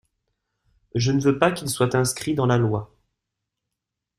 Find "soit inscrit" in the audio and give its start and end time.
1.69-2.33